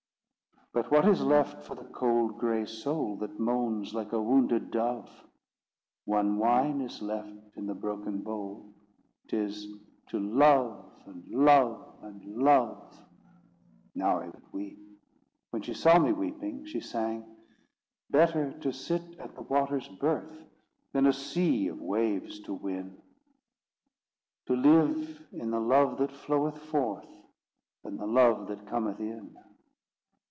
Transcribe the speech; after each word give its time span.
But 0.73 0.89
what 0.89 1.05
is 1.05 1.19
left 1.21 1.63
for 1.65 1.75
the 1.75 1.83
cold 1.89 2.37
gray 2.39 2.65
soul, 2.65 3.17
That 3.17 3.37
moans 3.37 3.93
like 3.93 4.13
a 4.13 4.21
wounded 4.23 4.71
dove? 4.71 5.09
One 6.05 6.37
wine 6.37 6.79
is 6.79 7.01
left 7.01 7.57
in 7.57 7.67
the 7.67 7.73
broken 7.75 8.19
bowl!— 8.21 8.73
'Tis—To 9.27 10.17
love, 10.17 10.89
and 11.07 11.27
love 11.27 11.93
and 12.03 12.25
love. 12.41 12.95
Now 13.95 14.21
I 14.21 14.27
could 14.29 14.53
weep. 14.53 14.79
When 15.49 15.61
she 15.61 15.73
saw 15.73 15.99
me 15.99 16.13
weeping, 16.13 16.63
she 16.63 16.79
sang: 16.79 17.25
Better 18.09 18.57
to 18.61 18.71
sit 18.71 19.19
at 19.19 19.35
the 19.35 19.41
waters' 19.43 19.89
birth, 19.89 20.41
Than 20.93 21.05
a 21.05 21.11
sea 21.11 21.67
of 21.67 21.81
waves 21.81 22.39
to 22.43 22.53
win; 22.53 22.97
To 24.45 24.55
live 24.55 25.19
in 25.33 25.51
the 25.51 25.59
love 25.59 25.97
that 25.97 26.13
floweth 26.13 26.59
forth, 26.59 27.09
Than 27.83 27.97
the 27.97 28.07
love 28.07 28.47
that 28.47 28.65
cometh 28.67 29.01
in. 29.01 29.35